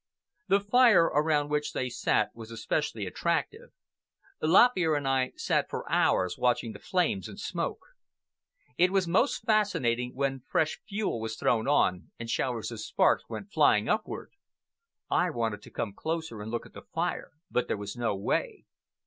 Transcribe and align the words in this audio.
The 0.47 0.59
fire 0.59 1.03
around 1.03 1.49
which 1.51 1.73
they 1.73 1.87
sat 1.87 2.31
was 2.33 2.49
especially 2.49 3.05
attractive. 3.05 3.69
Lop 4.41 4.71
Ear 4.75 4.95
and 4.95 5.07
I 5.07 5.31
sat 5.35 5.69
for 5.69 5.87
hours, 5.91 6.39
watching 6.39 6.71
the 6.71 6.79
flames 6.79 7.27
and 7.27 7.39
smoke. 7.39 7.81
It 8.79 8.89
was 8.91 9.07
most 9.07 9.45
fascinating 9.45 10.15
when 10.15 10.39
fresh 10.39 10.79
fuel 10.89 11.19
was 11.21 11.35
thrown 11.35 11.67
on 11.67 12.09
and 12.17 12.27
showers 12.31 12.71
of 12.71 12.79
sparks 12.79 13.29
went 13.29 13.51
flying 13.51 13.87
upward. 13.87 14.31
I 15.11 15.29
wanted 15.29 15.61
to 15.61 15.69
come 15.69 15.93
closer 15.93 16.41
and 16.41 16.49
look 16.49 16.65
at 16.65 16.73
the 16.73 16.81
fire, 16.81 17.33
but 17.51 17.67
there 17.67 17.77
was 17.77 17.95
no 17.95 18.15
way. 18.15 18.65